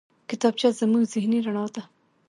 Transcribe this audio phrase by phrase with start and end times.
[0.29, 1.81] کتابچه زموږ ذهني رڼا ده